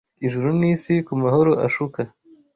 [0.25, 1.99] Ijuru n’isi kumahoro ashuka